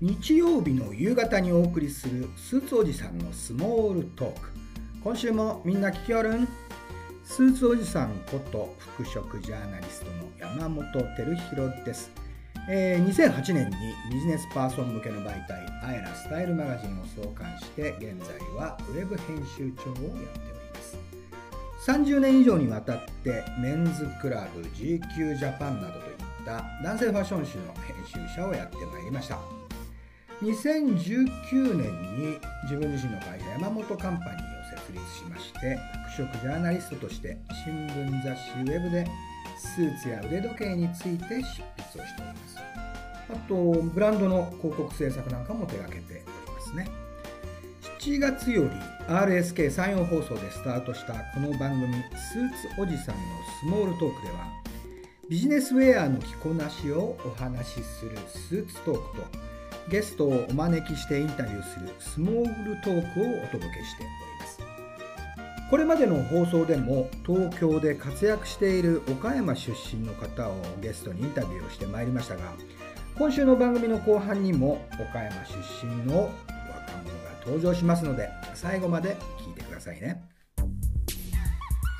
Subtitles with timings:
[0.00, 4.50] 日曜日の夕方にお送りするスーツおじさんのスモールトーク。
[5.02, 6.48] 今週もみんな聞きよるん？
[7.24, 12.12] スーツおじさんこと服飾ジャーナリストの山本照弘です、
[12.70, 13.76] えー、2008年に
[14.12, 20.20] ビジネスパーソン向けの媒体アエラスタイルマガジンを創刊して現在はウェブ編集長をやっており
[20.74, 20.96] ます。
[21.90, 29.57] 30年以上にわたってメンズクラブ GQ ジャパンなどといった男性ファッション誌の編集者をやってまいりました。
[30.42, 35.78] 2019年に自分自身の会社山本カンパニーを設立しまして
[36.14, 39.06] 服飾ジャーナリストとして新聞雑誌ウェブで
[39.58, 42.56] スーツや腕時計について執筆をしております。
[43.30, 46.88] あとブランドの広告制作なんかも手がけておりますね。
[47.98, 48.70] 7月より
[49.08, 51.92] RSK 山陽放送でスタートしたこの番組
[52.32, 53.22] 「スーツおじさんの
[53.60, 54.46] スモールトーク」では
[55.28, 59.47] ビジネスウェアの着こなしをお話しするスーツトークと
[59.90, 64.60] ゲストをお招きしてインタビューするスモールトークをお届けしております。
[65.70, 72.54] これまでの放送でも東京で活躍している岡山出身の方をゲストにインタビューをしてまいりましたが
[73.18, 76.32] 今週の番組の後半にも岡山出身の若
[77.04, 80.22] 者が登場しますので最後まで聞いてくださいね。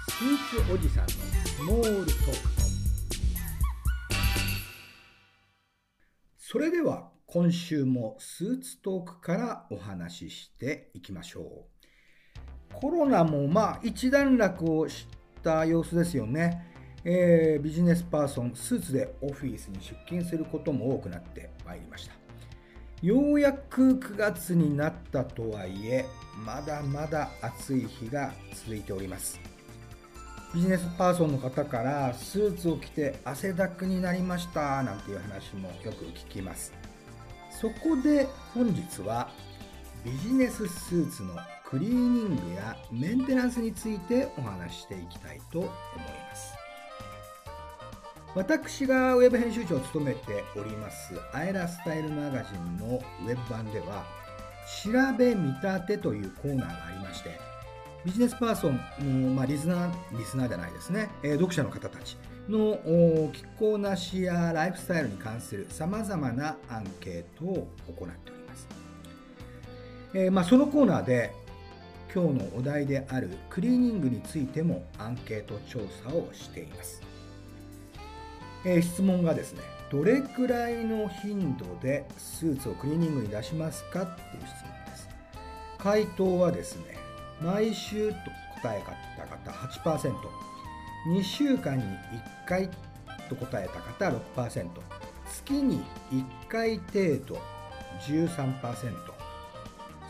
[0.08, 2.68] スーツおじさんのスモールトーク。
[6.38, 11.44] それでは今週もスーツトークからお話ししていきましょう。
[12.72, 15.06] コロナもまあ一段落をし
[15.44, 16.64] た様子ですよね。
[17.04, 22.14] えー、ビジネスパーソン、スーツでオフィスに出勤することも多くなってまいりました。
[23.02, 26.06] ようやく9月になったとはいえ、
[26.46, 29.38] まだまだ暑い日が続いております。
[30.54, 36.77] ビジネスパーソンの方からスーツを着て汗だくになりましたなんていう話もよく聞きます。
[37.60, 39.28] そこで本日は
[40.04, 41.34] ビジネススーツの
[41.68, 46.54] クリーニングやメンテナンスについてお話していきたいと思います。
[48.34, 54.04] 私がウェブ編集長を務めておりますアエラスタイルマガジンのウェブ版では
[54.84, 57.40] 調べ見立てというコーナーがありまして
[58.04, 62.16] ビジネスパーソンの、まあ、リスナーリスナーじゃないですね、え、読者の方たち。
[62.48, 62.78] の
[63.32, 68.68] 着こなしやライフスタイルに関するさまざまなアンケートを行っております。
[70.14, 71.32] えー、まあ、そのコーナーで
[72.14, 77.02] 今日のお題であるクリーニングについてもアンケート調査をしています。
[78.64, 85.08] えー、質問がですね、どれくらいの頻度でスーツをクリーニングに出しますかっていう質問です。
[85.78, 86.96] 回答はですね、
[87.42, 88.14] 毎週と
[88.62, 88.82] 答え
[89.16, 90.47] た方8%、
[91.08, 91.88] 2週間に1
[92.46, 92.68] 回
[93.28, 94.68] と答えた方6%
[95.26, 95.82] 月に
[96.12, 97.40] 1回程度
[98.06, 99.18] 13%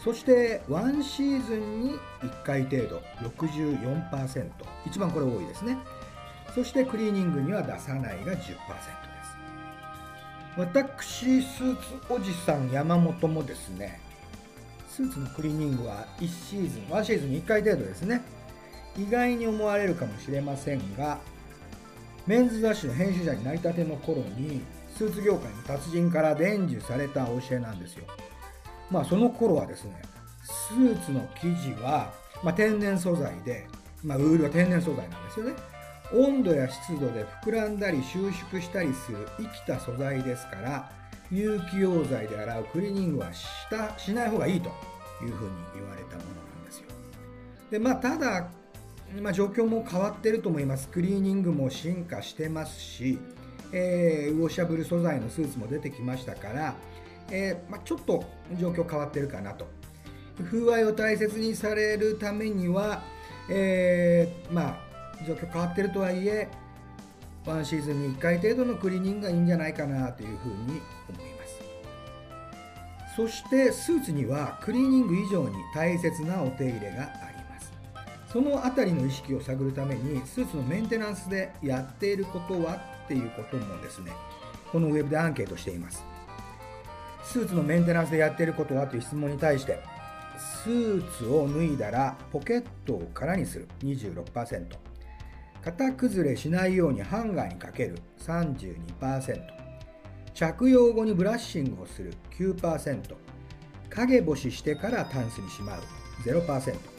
[0.03, 1.91] そして1シーズンに
[2.23, 4.51] 1回程度64%
[4.87, 5.77] 一番これ多いですね。
[6.55, 8.57] そしてクリーニングには出さないが10%です。
[10.57, 14.01] 私スーツおじさん山本もですね
[14.89, 18.23] スーツのクリーニングは1シーズン1シーズンに1回程度ですね。
[18.99, 21.19] 意外に思われるかもしれませんが
[22.27, 24.61] メンズ雑誌の編集者になりたての頃に
[24.95, 28.05] スーツ業界の達人から伝授された教えなんですよ。
[28.91, 30.03] まあその頃はですね
[30.43, 33.67] スーツの生地は、まあ、天然素材で、
[34.03, 35.53] まあ、ウールは天然素材なんですよね。
[36.13, 40.91] 温度や湿度で膨らんだり収縮したりする生きた素材ですから
[41.31, 44.71] 有機溶剤で洗うクリーニングはしたしない方がいいと
[45.23, 46.87] いうふうに言われたものなんですよ。
[47.71, 48.49] でまあただ
[49.23, 50.89] まあ、状況も変わってると思います。
[50.89, 53.19] クリーニングも進化してますし、
[53.73, 56.75] えー、ウォッシャブル素材のスーツも出てきましたから、
[57.31, 58.25] えー、まあ、ちょっと
[58.59, 59.67] 状況変わってるかなと。
[60.45, 63.03] 風合いを大切にされるためには、
[63.51, 64.79] えー、ま
[65.21, 66.49] あ、状況変わってるとはいえ、
[67.47, 71.59] ワンシーズンに1回程度のクリーニングがいいんじゃないかなというふうに思います。
[73.17, 77.38] そしてスーツにはクリーニング以上に大切なお手入れがあります。
[78.31, 84.13] その辺りの意識を探るためにスーツのメンテナンスでやっていることはっていうこともですね
[84.71, 86.05] このウェブでアンケートしています。
[87.25, 89.81] スーツのメンテナンスでやっていることはという質問に対して
[90.65, 93.69] スーツを脱いだらポケットを空にする。
[93.81, 94.67] 26%
[95.63, 97.99] 型崩れしないようにハンガーにかける。
[98.19, 99.41] 32%
[100.35, 102.13] 着用後にブラッシングをする。
[102.39, 103.17] 9%
[103.91, 105.81] 陰干ししてからタンスにしまう。
[106.25, 106.98] 0%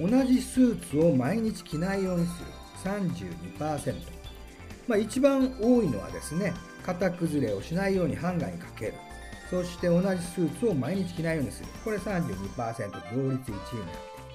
[0.00, 2.46] 同じスーツを毎日着ないようにする
[2.84, 3.94] 32%、
[4.88, 6.54] まあ、一番多いのはですね
[6.84, 8.94] 型崩れをしないようにハンガーにかける
[9.50, 11.68] そして同じスーツを毎日着ないようにする。
[11.84, 13.56] これ32%、同率1位になってい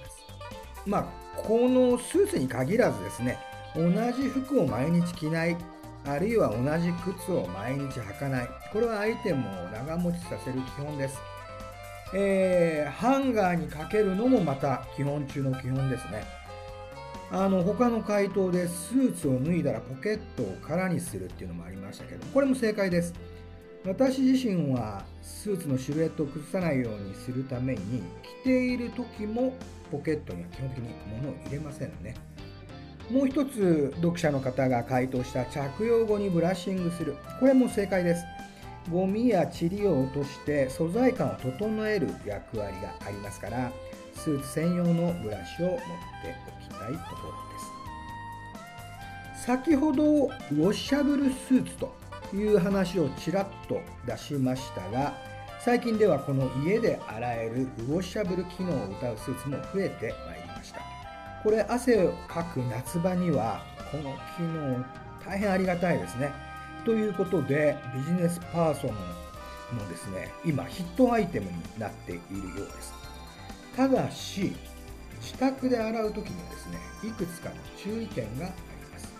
[0.03, 0.83] ます。
[0.85, 1.05] まあ、
[1.41, 3.39] このスーツに限らずですね、
[3.75, 5.55] 同じ服を毎日着ない、
[6.05, 8.49] あるいは同じ靴を毎日履かない。
[8.73, 11.17] これはアイテムを長持ちさせる基本です。
[12.17, 16.23] えー、ハンガーにかけるのもまた基本中の基本ですね。
[17.29, 23.13] あの他の回答でスーツを脱いだらポケットを空にするっていうのもありましたけどこれも正解です。
[23.85, 28.01] 私自身はスーツのシルエットを崩さないようにするために
[28.41, 29.53] 着ている時も
[29.91, 30.89] ポケットには基本的に
[31.21, 32.15] 物を入れませんね。
[33.11, 37.17] もう一つ読者の方が回答した着用後にブラッシングする。
[37.41, 38.23] これも正解です。
[38.91, 43.71] ゴミや塵を落として素材感を整える役割がありますから
[44.13, 45.83] スーツ専用のブラシを持って
[46.47, 47.33] おきたいところ
[49.33, 49.45] です。
[49.45, 50.29] 先ほどウォ
[50.69, 51.93] ッシャブルスーツと
[52.33, 55.13] いう話をちらっと出しましたが
[55.59, 60.81] 最近ではこの家で洗えるウォッシャブル機能を謳うスーツも増えてまいりました。
[61.43, 64.83] これ汗をかく夏場にはこの機能
[65.23, 66.31] 大変ありがたいですね。
[66.85, 72.21] ということでビジネスパーソンもですね今ヒットアイテムになっているよ
[72.55, 72.93] うです。
[73.75, 74.55] ただし
[75.19, 78.53] 自宅で洗う時にはですねいくつかの注意点があり
[78.91, 79.13] ます。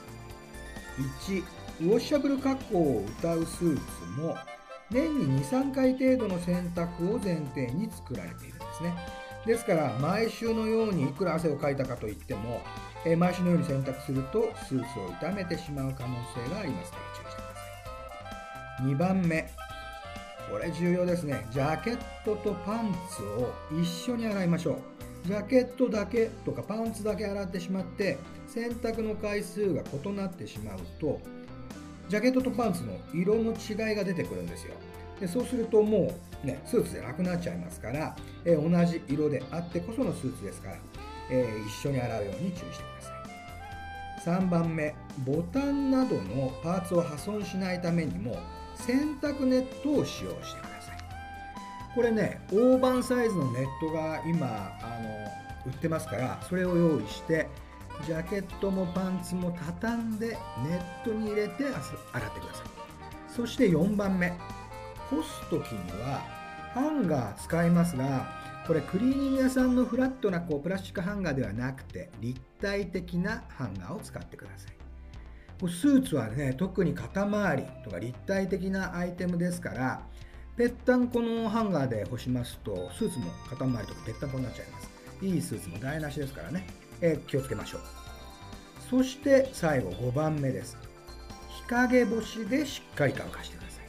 [1.27, 1.43] 1
[1.81, 4.37] ウォッシャブル加工を謳うスーツも
[4.91, 8.95] 年に23回程度の洗濯を前提に作られているんですね。
[9.45, 12.61] ですから毎週のようにいくら汗をかいたかといっても、
[13.05, 16.15] え毎週のように洗濯するとスーツを傷めてしまう可能
[16.47, 16.91] 性があります。
[16.91, 17.34] から注意
[18.81, 19.49] 2番目。
[20.51, 21.47] これ重要ですね。
[21.51, 25.27] ジャケットとパンツを一緒に洗いましょう。
[25.27, 28.17] ジャケットだけとかパンツだけ洗ってしまって
[28.47, 31.19] 洗濯の回数が異なってしまうと
[32.09, 34.75] ジャケットとパンツの色の違いが出てくるんですよ。
[35.19, 36.13] でそうするとも
[36.43, 40.77] うねスーツでなくなっちゃいますから、え、同じ色であってこそのスーツですから、
[41.31, 44.39] えー、一緒に洗うように注意してください。
[44.43, 44.93] 3番目。
[45.25, 48.37] ボタンなどのパーツを破損しないためにも
[48.75, 50.97] 洗濯ネットを使用してください。
[51.95, 54.47] これね大判サイズのネットが今
[54.81, 57.47] あの売ってますからそれを用意して
[58.05, 62.67] ジャケットもパンツも畳んでネットに入れて洗ってください。
[63.29, 64.33] そして4番目。
[65.09, 66.23] 干す時には
[66.73, 68.27] ハンガー使いますが
[68.65, 74.74] これクリーニング屋さんのフラットなこうプラスチックハンガーではなくて立体的なハンガーを使ってください。
[75.59, 80.01] スーツはね特に肩周りとか立体的なアイテムですから
[80.57, 84.89] ぺったんこのハンガーで干しますとスーツも肩周りとかぺったんこになっちゃいます。
[85.21, 86.65] いいスーツも台無しですからね、
[87.01, 87.81] えー、気をつけましょう。
[88.89, 90.77] そして最後5番目です。
[91.49, 93.85] 日陰干しでしっかり乾かしてください。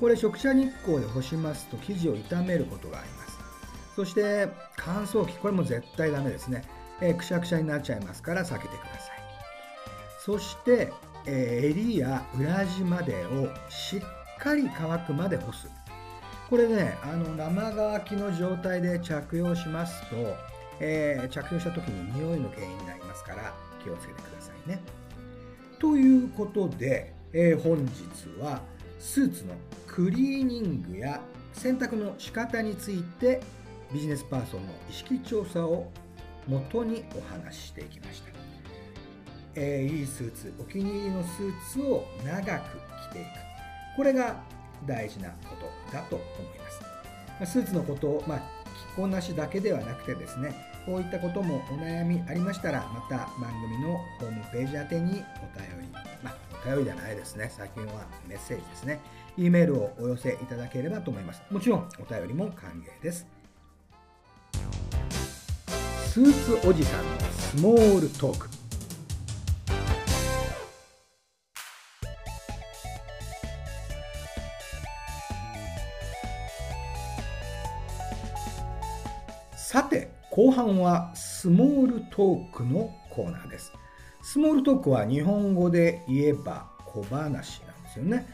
[0.00, 3.38] これ直射日光で干しますと生地を傷めることがあります。
[3.94, 6.62] そして乾燥機これも絶対ダメですね、
[7.00, 9.18] えー、くしゃくしゃになっちゃいますから避けてください。
[10.24, 10.92] そして
[11.30, 14.02] えー、襟や裏地までをしっ
[14.38, 15.68] かり乾くまで干す。
[16.48, 20.16] これねあの生乾きの状態で着用しますと、
[20.80, 23.52] えー、着用した時に匂いの原因になりますから
[23.84, 24.80] 気をつけてくださいね。
[25.78, 28.62] ということで、えー、本日は
[28.98, 29.54] スーツの
[29.86, 31.20] クリーニングや
[31.52, 33.42] 洗濯の仕方について
[33.92, 35.90] ビジネスパーソンの意識調査を
[36.46, 38.37] もとにお話ししていきました。
[39.60, 42.78] えー、いいスーツお気に入りのスーツを長く
[43.10, 43.26] 着ていく。
[43.96, 44.36] これが
[44.86, 46.24] 大事なことだと思
[46.54, 46.80] います、
[47.40, 48.38] ま、スーツのことを、まあ、
[48.94, 50.54] 着こなしだけではなくてですね
[50.86, 55.88] こういったこともお悩みありましたらまた番組のホームページ宛てにお便り
[56.22, 57.52] まあ、お便りじゃないですね。
[57.56, 59.00] 最近はメッセージですね。
[59.36, 61.42] E メールをお寄せいただければと思います。
[61.50, 63.26] もちろんお便りも歓迎です。
[66.08, 68.57] スーツおじさんのスモールトーク。
[79.70, 83.70] さて後半はスモールトークのコーナーです。
[84.22, 88.26] スモールトークは日本語で言えば小話なんですよね、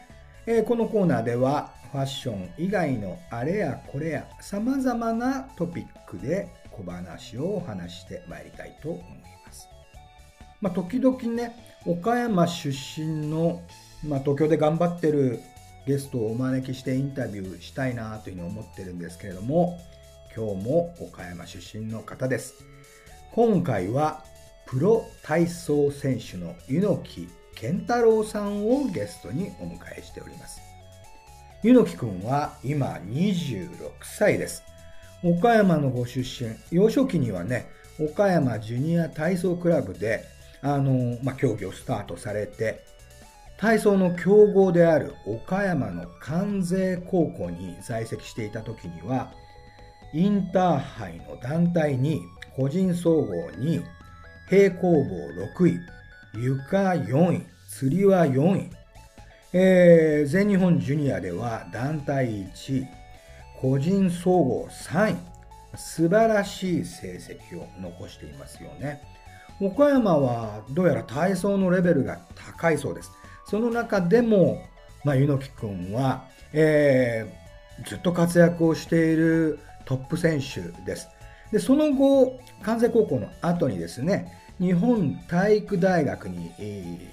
[0.45, 9.03] えー、このコーナーではファッション以外のあれやこれやさまざまなトピックで小話を話してまいりたいと思い
[9.45, 9.67] ます、
[10.61, 13.61] まあ、時々ね岡山出身の、
[14.07, 15.41] まあ、東京で頑張ってる
[15.85, 19.77] ゲストをお招きしてインタビューしたいなというふうに思ってるんですけれども
[20.35, 22.65] 今日も岡山出身の方です。
[23.31, 24.21] 今回は
[24.65, 30.59] プロ体操選手の猪木健太郎さんをゲストにお迎えしております。
[31.63, 34.63] 猪木くんは今26歳です。
[35.23, 40.25] 岡山のご出身、幼少期にはね、岡山ジュニア体操クラブで、
[40.61, 42.83] あの、まあ、競技をスタートされて、
[43.57, 49.31] 体操の強豪である岡山の関西高校に在籍していた時には、
[50.15, 52.21] インターハイの団体に
[52.55, 53.81] 個人総合に
[54.49, 54.99] 平行棒
[55.59, 55.79] 6位、
[56.41, 58.69] 床4位、釣りは4位、
[59.51, 62.87] えー、全日本ジュニアでは団体1位、
[63.59, 65.17] 個人総合3位、
[65.75, 69.01] 素晴らしい成績を残していますよね。
[69.59, 73.11] 岡山はどうやら体操のレベルが高いそうです。
[73.47, 74.61] その中でも、
[75.03, 81.07] まあ、猪木くんは、えー、ずっと活躍をしているトップ選手です。
[81.51, 86.51] で、その後、関西高校の後にですね、日本体育大学に、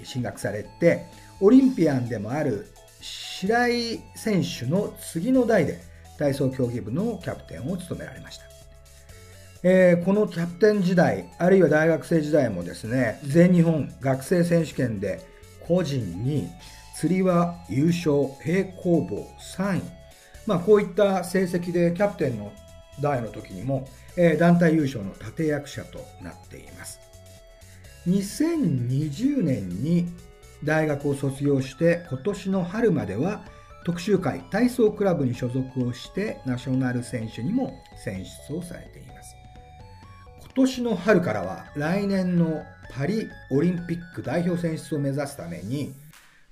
[0.03, 1.05] 進学されて、
[1.39, 2.67] オリンピアンでもある
[3.01, 5.79] 白井選手の次の代で
[6.17, 8.45] 体操競技部のキャプテンを務められました。
[9.65, 15.21] えー、このキャプテン時代、あるいは大学生時代もですね、全日本学生選手権で
[15.67, 16.49] 個人に
[16.95, 19.27] 釣りは優勝、平行棒
[19.57, 19.81] 3位。
[20.45, 22.51] まあこういった成績でキャプテンの
[23.01, 26.99] 代の時にも、えー、団体優勝の立役者となっています。
[28.07, 30.07] 2020年に
[30.63, 33.43] 大学を卒業して今年の春までは
[33.85, 39.35] 特集会体操クラブに所属をしてナショナル選手にも選出をされています
[40.39, 45.93] 今年の春からは来年のパリオリンピック代表選出を目指すために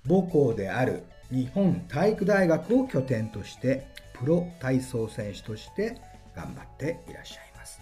[0.07, 3.87] 母校である日本体育大学を拠点として
[4.19, 6.01] プロ体操選手として
[6.41, 7.79] 頑張っていらっしゃいます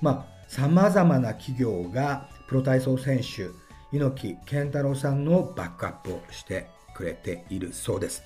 [0.00, 3.48] まあさまざまな企業がプロ体操選手
[3.92, 8.22] 猪木健太郎さんのバックアップをしてくれているそうです。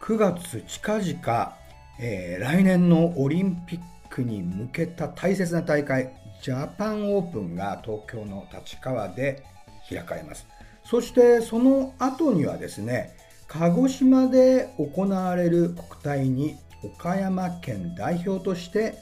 [0.00, 1.56] 9月近々、
[2.00, 9.42] えー、来年のオリンピックに向けた大切な大会、ジャパンオープンが東京の立川で
[9.88, 10.46] 開かれます。
[10.84, 13.16] そしてその後にはですね、
[13.46, 18.94] 鹿児島で行われる国体に岡山県代表として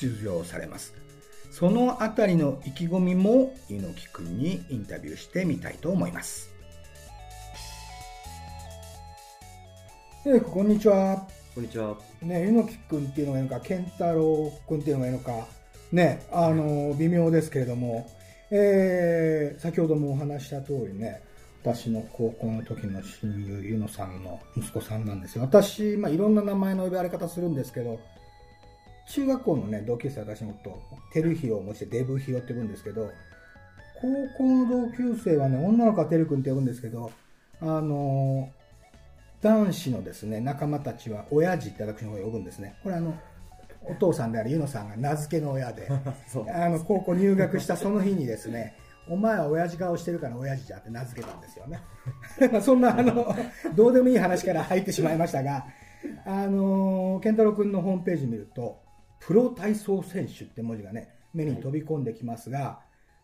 [0.00, 0.94] 出場されます。
[1.50, 6.50] そのあたりの意気込みも猪木くんにインタビューしてみたいと思います。
[10.26, 11.26] えー、こんにちは。
[11.54, 11.96] こんにちは。
[12.22, 15.46] ね、猪木くんっていうのがいいのか、健太郎くんっていうのがいいのか、
[15.92, 18.08] ね、あの、微妙ですけれども、
[18.50, 21.22] えー、先ほどもお話した通りね、
[21.62, 25.42] 私の高校の時の親友、ゆのさんの息子さんなんですよ。
[25.42, 28.00] 私、まあ、いろんな名前の呼ばれ方するんですけど、
[29.08, 33.10] 中学校のね、同級生私のこと、テルヒをもしてデブヒロって呼ぶんですけど、
[34.00, 37.10] 高校の同級生はね、女の子はテル君って呼ぶんですけど、
[37.60, 38.48] あの、
[39.42, 42.76] 男子のですね、仲間たちは親父って私の方呼ぶんですね。
[42.82, 43.18] これあの、
[43.82, 45.88] お父さんであるユノさんが名付けの親で、
[46.54, 48.74] あの、高校入学したその日にですね、
[49.08, 51.80] お前は親父顔してるから親父じゃって名付けたんですよね。
[52.62, 53.34] そんな、あの、
[53.74, 55.66] どうでもいい話から入ってしまいましたが、
[56.24, 58.80] あの、健太郎君のホームページ見ると、
[59.18, 62.80] プロ体操選手って文字がね、目に飛び込んできますが、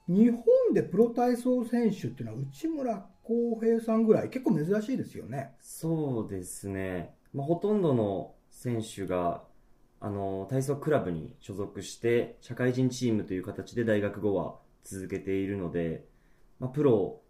[0.09, 5.53] 日本でプロ体操選手っていうのは内村航平さんぐらい結構珍しいですよね。
[5.61, 7.15] そうですね。
[7.33, 9.43] まあ、ほとんどの選手が、
[10.01, 14.57] あの、体操クラブに所属して、社会人チームという形で大学後は
[14.87, 16.07] 続けているので、
[16.61, 17.21] まあ、プロ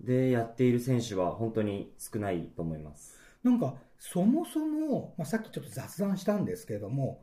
[0.00, 3.18] でやっている選手は本当に少ないと思います。
[3.44, 7.22] なんか、そもそも、まあ、さっきちょっと雑談したんですけれども、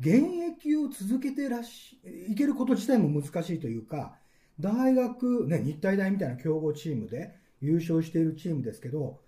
[0.00, 4.16] 現役を続けてらし、いけること自体も難しいというか、
[4.60, 9.20] 大学、ね、日体大みたいな強豪チームで優勝しているチームですけど、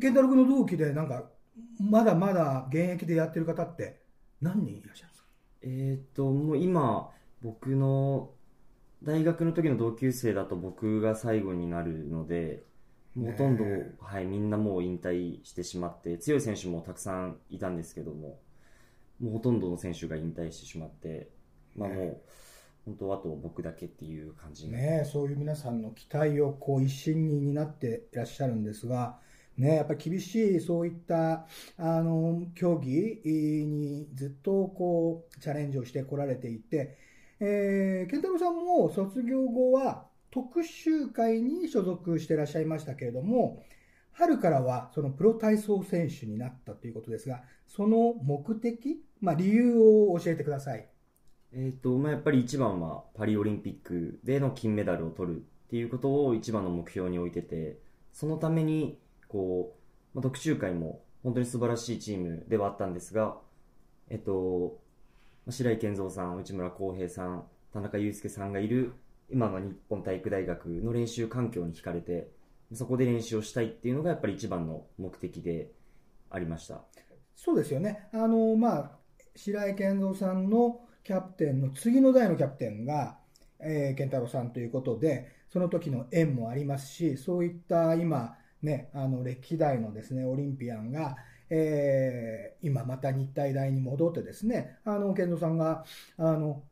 [0.00, 1.30] 健太郎君の同期でなんか、
[1.78, 4.00] まだまだ現役でやってる方って
[4.40, 5.28] 何人いらっしゃるんですか？
[5.62, 7.10] えっ、と、もう今、
[7.42, 8.30] 僕の
[9.02, 12.64] 大学の時の同級生だと僕が最後になるので、
[13.16, 13.64] ほとんど、
[14.00, 18.38] はい、みんなもう引退してしまって、強い選手もたくさんいたんですけども、
[19.20, 21.30] もうほとんどの選手が引退してしまって、
[21.74, 22.20] まあもう、
[22.86, 29.18] 本当あと僕だけっていう感じねそういう皆さんの期待をこう一心に担っていらっしゃるんですが、
[29.58, 31.48] ね、やっぱり厳しいそういった
[31.78, 32.90] あの競技
[33.66, 36.96] にずっとこうチャレンジをしてこられていて、
[37.40, 43.62] えー、健太郎さんも卒業後は特集会に所属してらっしゃいましたけれども、
[44.12, 50.88] 春からはそのプロ体操選手になったということですが、その目的、まあ、理由を教えてください。
[51.52, 55.40] え、ー、と、まあ、やっぱり一番はパリオリンピックでの金メダルを取るっ
[55.70, 57.78] ていうことを一番の目標に置いてて、
[58.12, 59.76] そのために、こ
[60.14, 63.36] う、まあ、特集会も本当に素晴らしいチームではあったんですが、
[64.08, 64.78] えっと、
[65.48, 68.94] 白井健三さん、内村航平さん、田中裕介さんがいる
[69.30, 72.28] 今の日本体育大学の練習環境に惹かれて、
[72.72, 75.70] そこで練習をしたいっていうのがやっぱり一番の目的で
[76.30, 76.82] ありました。
[77.36, 78.08] そうですよね。
[78.12, 78.90] あの、まあ、
[79.36, 83.18] 白井健三さんのキャプテンの次の代のキャプテンが、
[83.60, 91.16] えー、健太郎さんということで、その時の縁もありますし、そういった今、ね、あの、歴代のですね、オリンピアンが、
[91.50, 95.84] えー、今また日体大に戻ってですね、あの、健三さんが、
[96.18, 96.62] あの、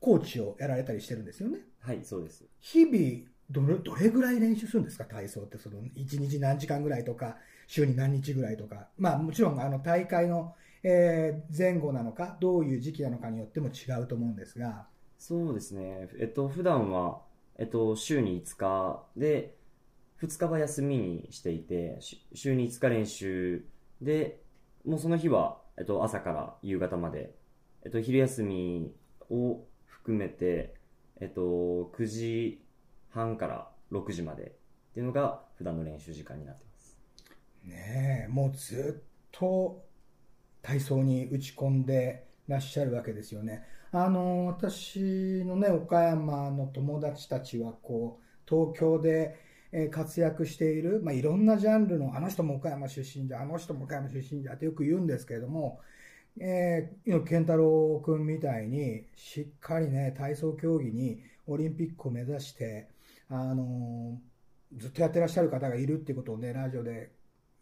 [0.00, 1.58] コーチをやられたりしてるんですよね。
[1.80, 2.44] はい、そうです。
[2.60, 5.04] 日々、どれ、どれぐらい練習するんですか？
[5.04, 7.36] 体操って、その、1日何時間ぐらいとか、
[7.66, 8.88] 週に何日ぐらいとか。
[8.98, 14.86] まあ、もちろん、あの、大会の、えー、前後なのか、どういう時期なのかによっても違うと思うんですが。
[15.18, 16.08] そうですね。
[16.18, 17.22] えっと、普段は、
[17.58, 19.56] えっと、週に5日で、
[20.22, 21.98] 2日は休みにしていて、
[22.32, 23.64] 週に5日練習
[24.00, 24.40] で、
[24.84, 27.34] もうその日は、えっと、朝から夕方まで、
[27.84, 28.92] えっと、昼休み
[29.30, 30.74] を含めて、
[31.20, 32.62] えっと、9時
[33.10, 34.46] 半から6時までっ
[34.94, 36.98] ていうのが普段の練習時間になってます。
[37.64, 39.84] ねえ、もうずっと
[40.62, 43.64] 体操に打ち込んでらっしゃるわけですよね。
[43.92, 49.36] あの、私のね、岡山の友達たちは、こう、東京で
[49.90, 55.80] 活躍している、まあ、いろんなジャンルの、あの人も岡山出身じゃ、あの人も岡山出身じゃってよく言うんですけれども、
[56.40, 62.88] えー、健太郎君みたいに、しっかりね、体操競技にオリンピックを目指して、
[63.28, 67.10] あのー、ずっとやってらっしゃる方がいるっていうことをね、ラジオで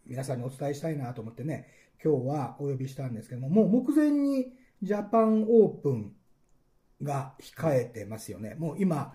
[0.06, 1.68] 皆さんにお伝えしたいなと思ってね、
[2.02, 6.12] 今日はお呼びしたんですけども、もう目前にジャパンオープン
[7.02, 8.54] が控えてますよね。
[8.54, 9.14] もう今、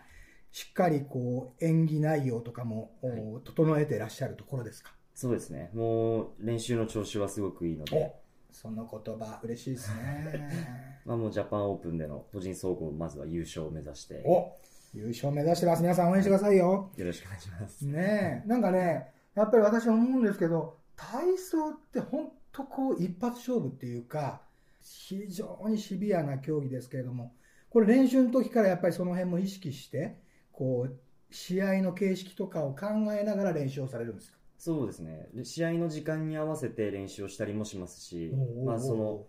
[0.54, 4.94] しっかりこう演技内容とかも、はい、整えていらっしゃるところですか？
[5.16, 5.72] そうですね。
[5.74, 8.16] もう練習の調子はすごくいいので。
[8.52, 10.48] その言葉、嬉しいですね。
[11.06, 14.22] まあもうジャパンオープンでの個人総合、まずは優勝を目指して。
[14.26, 14.52] お
[14.94, 15.82] 優勝目指してます。
[15.82, 16.92] 皆さん応援してくださいよ。
[16.96, 17.88] よろしくお願いします。
[17.88, 18.48] ねえ。
[18.48, 24.44] なんかね、やっぱり私は思うんですけど、体操って本当こう一発勝負っていうか、
[24.84, 27.34] 非常にシビアな競技ですけれども、
[27.72, 30.22] これ練習の時からやっぱりその辺も意識して、
[30.54, 30.96] こう、
[31.30, 32.88] 試合の形式とかを考
[33.20, 34.38] えながら練習をされるんですか？
[34.58, 35.28] そうですね。
[35.34, 38.32] で試合の時間に合わせて練習をしたりもしますし、
[38.66, 39.26] まあ、その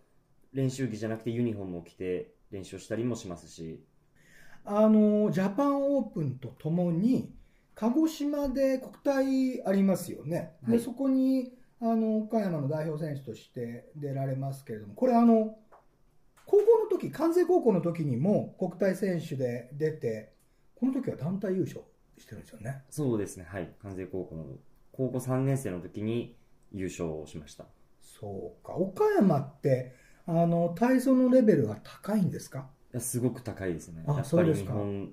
[0.52, 3.82] 練習着じゃなくてユニフォームを着て練習をしたりもしますし。
[4.66, 7.34] あのジャパンオープンとともに
[7.74, 15.58] 鹿児島で国体ありますよね、はい、でそこにあの岡山の代表選手として出られますけれどもこれあの
[16.46, 20.32] 高校の時関西高校の時にも国体選手で出て
[20.76, 21.80] この時は団体優勝
[22.18, 22.82] してるんですよね。
[22.90, 23.46] そうですね。
[23.48, 23.72] はい。
[23.80, 24.44] 関西高校の
[24.92, 26.36] 高校3年生の時に
[26.72, 27.64] 優勝しました。
[28.00, 28.74] そうか。
[28.74, 29.94] 岡山って
[30.26, 32.68] あの体操のレベルは高いんですか？
[32.92, 34.04] いやすごく高いですね。
[34.06, 35.12] やっぱり日本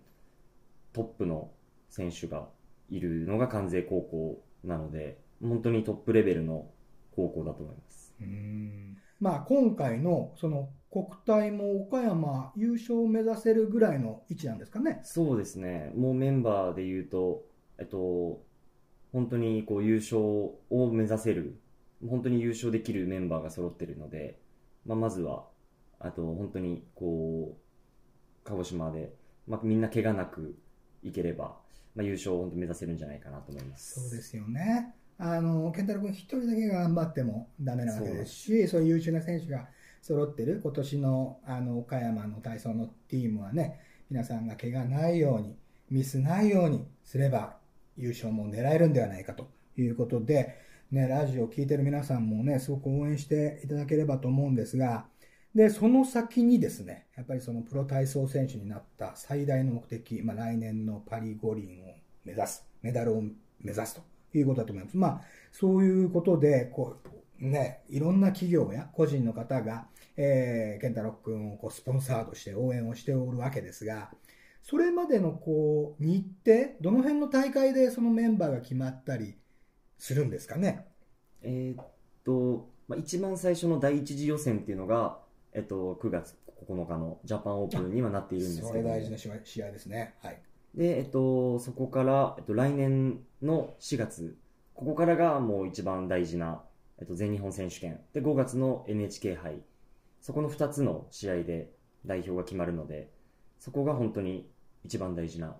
[0.94, 1.52] トップの
[1.90, 2.48] 選手が
[2.90, 6.70] いるのが関西高校なので本当にトップレベルの
[7.16, 8.14] 高校だと思います。
[8.22, 8.98] うん。
[9.20, 17.44] まあ今回のその国体も岡山優勝を目指せるぐらいの位置なんですかねそうですねもうメンバーでいうと
[17.80, 18.42] えっと
[19.12, 20.58] 本当にこう優勝を
[20.92, 21.60] 目指せる、
[22.08, 24.40] 本当に優勝できるメンバーが揃ってるので、
[24.86, 25.46] まあ、まずは、
[26.00, 27.62] あと本当にこう、
[28.44, 29.14] 鹿児島で、
[29.48, 30.56] まあ、みんな怪我なく
[31.04, 31.58] いければ、
[31.94, 34.00] まあ、優勝を本当目指せるんじゃないかなと思います。
[34.00, 34.96] そうですよね。
[35.18, 39.68] あの、健太郎君一人だけ頑張ってもダメなわけですし、そういう優秀な選手が
[40.02, 45.56] 揃ってる今年のあの岡山の体操のチームはね、皆さんが怪我ないように、
[45.90, 47.58] ミスないようにすれば
[47.98, 50.56] 優勝も狙えるんではないかということで、
[50.92, 55.06] ね、ラジオを聴いてる皆さんもね、すごく応援していただければと思うんですが、
[55.54, 63.22] で、その先にですね、やっぱりそのプロ体操選手になった最大の目的、まあ、来年のパリ五輪を目指す、メダルを
[63.60, 64.98] 目指すということだと思います。
[64.98, 67.10] まあ、そういうことで、こう、
[67.42, 74.12] ね、いろんな企業や個人の方が、えー、健太郎君をこうスポンサーとして応援をしておるわけですが、
[74.62, 79.36] それまでのこう日程、どの辺の大会でそのメンバーが決まったり
[79.98, 80.86] するんですかね？
[81.42, 81.86] えー、っ
[82.24, 85.18] と、まあ、一番最初の第一次予選っていうのが、
[85.54, 86.36] えっと、9月
[86.68, 90.14] 9日のジャパンオープンにはなっているんですけど、それ大事な試合ですね。
[90.22, 90.40] はい。
[90.76, 94.38] で、えっと、そこから、えっと、来年の4月、
[94.76, 96.62] ここからがもう一番大事な、
[97.02, 98.00] えっと、全日本選手権。
[98.14, 99.62] で、5月の NHK 杯。
[100.22, 101.72] そこの2つの試合で
[102.06, 103.12] 代表が決まるので、
[103.60, 104.50] そこが本当に
[104.86, 105.56] 一番大事な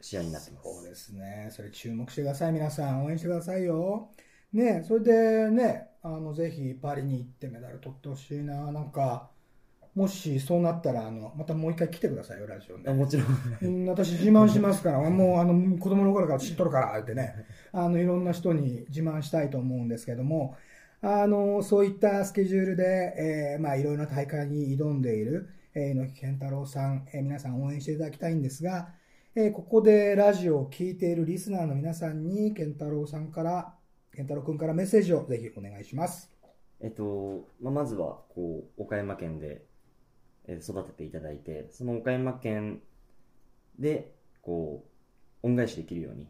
[0.00, 0.74] 試合になってます。
[0.74, 1.48] そうですね。
[1.50, 2.52] それ注目してください。
[2.52, 4.10] 皆さん、応援してくださいよ。
[4.52, 9.30] ねそれでねあのぜひパリに行ってメダル取ってほしいななんか
[9.94, 12.84] もしそうなったらあのまたもう一回来てくださいよラジオね。
[12.86, 13.26] あもちろん。
[13.60, 17.34] うん私自慢しますからもうあの子供の頃から知っとるからってね。
[17.72, 20.56] あのいろんな人に自慢したいと思うんですけども
[21.02, 28.88] あのそういったスケジュールで、えーまあ、いろいろな大会に挑んでいる、えー、猪木健太郎さん、えー皆さん応援していただきたいんですが、
[29.34, 33.74] えーここでラジオを聴いているリスナーの皆さんに健太郎さんから
[34.14, 36.30] 健太郎君からメッセージをぜひお願いします。
[36.80, 39.71] えっと、まあ、まずは、こう、岡山県で、えー
[40.48, 42.80] 育てていただいて、その岡山県
[43.78, 44.84] で、こ
[45.42, 46.28] う、恩返しできるように、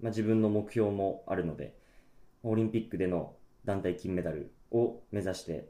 [0.00, 1.74] まあ、自分の目標もあるので、
[2.42, 5.68] オリンピックでの団体金メダルを目指して、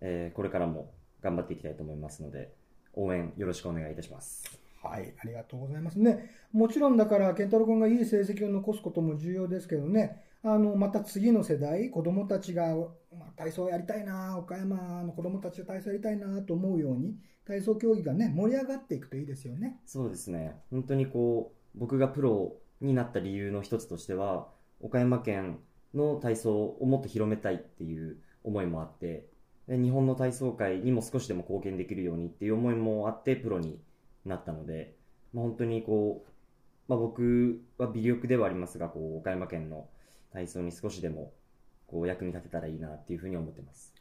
[0.00, 0.90] えーこれからも
[1.22, 2.52] 頑張っていきたいと思いますので、
[2.94, 4.58] 応援よろしくお願いいたします。
[4.82, 6.30] はい、ありがとうございますね。
[6.52, 12.76] もちろんだから、健太郎君がいい成績を残すことも重要ですけどね、あのまた次の世代、子供たちが、
[13.18, 19.80] ま、体操やりたいな、岡山の子供たちが体操やりたいなと思うように、体操競技がね、盛り上がっていくといいですよね。
[19.86, 20.60] そうですね。
[20.70, 24.48] 本当にこう、僕がプロになった理由の一つとしては、
[24.80, 25.60] 岡山県
[25.94, 29.26] の体操をもっと広めたいっていう思いもあって、
[29.66, 33.80] で日本の体操界にも少しでも貢献できるようにっていう思いもあってプロに
[34.26, 34.94] なったので、
[35.32, 36.30] まあ、本当にこう、
[36.86, 39.88] まあ、僕は微力ではありますが、こう、岡山県の
[40.34, 41.32] 体操に少しでも
[41.86, 43.94] こう役に立てたらいいなっていうふうに思ってます。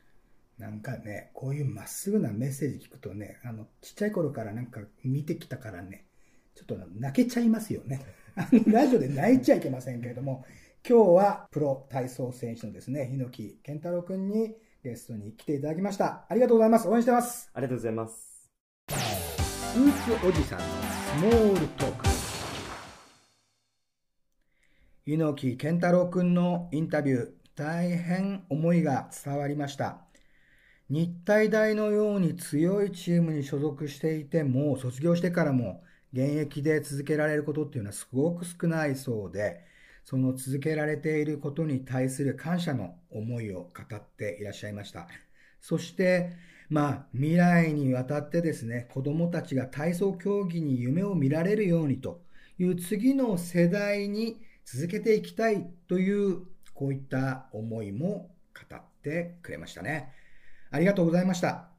[0.57, 6.05] なんかね、こういうまっすぐなメッセージ聞くとね、あのちっちゃい頃からなんか見てきたからね、
[6.55, 8.01] ちょっと泣けちゃいますよね。
[8.35, 10.43] あのラジオで泣いちゃいけませんけれども、
[10.87, 16.25] 今日はプロ体操選手のですね、猪木健太郎君にゲストに来ていただきました。
[16.27, 16.87] ありがとうございます。
[16.87, 17.51] 応援してます。
[17.53, 18.49] ありがとうございます。
[18.89, 22.22] スーツおじさんのスモールトーク。
[25.05, 29.97] 猪木健太郎くんのインタビュー、大変思いが伝わりました。
[30.89, 39.65] 日体大のように強いチームに所属していても、卒業してからも現役で続けられることっていうのはすごく少ないそうで、
[40.05, 45.09] その続けられていることに対する感謝の思いを語っていらっしゃいました。
[45.59, 46.31] そして、
[46.69, 52.21] まあ、未来にわたってですね、子供たちが体操競技に夢を見られるようにと
[52.57, 58.31] いう次の世代に続けていきたいという、こういった思いも
[58.69, 60.11] 語ってくれましたね。
[60.71, 61.69] ありがとうございました。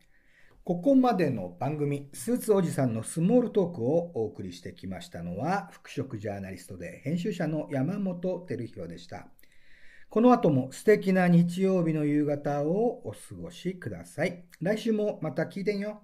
[0.64, 9.28] ここまでの番組、スーツおじさんのスモールトークをお送りしてきましたのは、服飾ジャーナリストで編集者の山本照弘でした。
[10.08, 14.44] この後も素敵な日曜日の夕方をお過ごしください。
[14.60, 16.00] 来週もまた聞いてんよ。